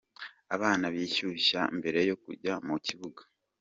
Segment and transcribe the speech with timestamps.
[0.55, 3.21] Abana bishyushya mbere yo kujya mu kibuga.